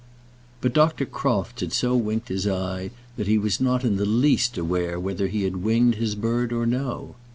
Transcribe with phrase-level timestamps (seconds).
[0.61, 1.05] But Dr.
[1.05, 5.27] Crofts had so winked his eye, that he was not in the least aware whether
[5.27, 7.13] he had winged his bird or no.